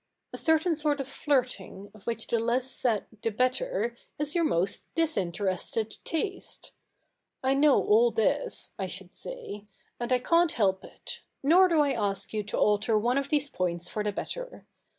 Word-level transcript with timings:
A 0.33 0.37
certain 0.39 0.75
sort 0.75 0.99
of 0.99 1.07
flirting, 1.07 1.91
of 1.93 2.07
which 2.07 2.25
the 2.25 2.39
less 2.39 2.71
said 2.71 3.05
the 3.21 3.29
better, 3.29 3.95
is 4.17 4.33
your 4.33 4.43
most 4.43 4.87
disinterested 4.95 5.97
taste. 6.03 6.73
I 7.43 7.53
know 7.53 7.75
all 7.85 8.09
this 8.09 8.73
(I 8.79 8.87
should 8.87 9.15
say), 9.15 9.67
and 9.99 10.11
I 10.11 10.17
can't 10.17 10.53
help 10.53 10.83
it; 10.83 11.21
nor 11.43 11.67
do 11.67 11.81
I 11.81 11.91
ask 11.91 12.33
you 12.33 12.41
to 12.45 12.57
alter 12.57 12.97
one 12.97 13.19
of 13.19 13.29
these 13.29 13.51
points 13.51 13.89
for 13.89 14.03
the 14.03 14.11
better. 14.11 14.65